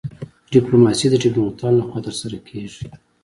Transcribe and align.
ډیپلوماسي 0.53 1.07
د 1.09 1.15
ډیپلوماتانو 1.23 1.77
لخوا 1.79 1.99
ترسره 2.07 2.37
کیږي 2.47 2.85